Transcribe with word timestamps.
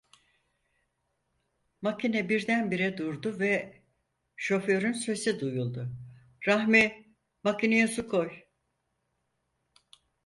Makine 1.81 2.29
birdenbire 2.29 2.97
durdu 2.97 3.39
ve 3.39 3.81
şoförün 4.35 4.91
sesi 4.91 5.39
duyuldu: 5.39 5.89
"Rahmi… 6.47 7.15
Makineye 7.43 7.87
su 7.87 8.07
koy!" 8.09 8.43